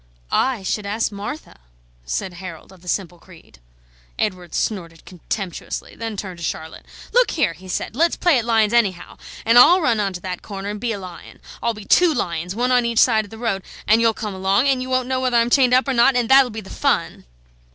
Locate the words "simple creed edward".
2.87-4.55